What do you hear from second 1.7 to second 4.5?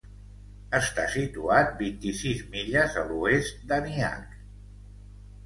vint-i-sis milles a l'oest d'Aniak.